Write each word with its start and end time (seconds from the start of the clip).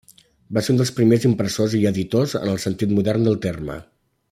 Va 0.57 0.61
ser 0.67 0.71
un 0.73 0.79
dels 0.79 0.91
primers 0.99 1.27
impressors 1.29 1.77
i 1.81 1.83
editors 1.91 2.33
en 2.41 2.51
el 2.55 2.59
sentit 2.65 2.97
modern 3.01 3.29
del 3.31 3.39
terme. 3.49 3.79